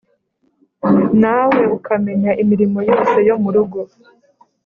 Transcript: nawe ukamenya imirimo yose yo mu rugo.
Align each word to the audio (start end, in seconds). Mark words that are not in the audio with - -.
nawe 1.21 1.61
ukamenya 1.77 2.31
imirimo 2.41 2.79
yose 2.89 3.17
yo 3.27 3.35
mu 3.43 3.49
rugo. 3.55 3.79